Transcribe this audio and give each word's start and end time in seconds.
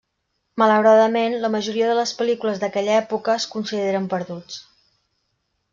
Malauradament, 0.61 1.35
la 1.43 1.51
majoria 1.57 1.91
de 1.91 1.97
les 1.99 2.15
pel·lícules 2.23 2.63
d'aquella 2.65 2.97
època 3.03 3.37
es 3.41 3.49
consideren 3.57 4.13
perduts. 4.15 4.59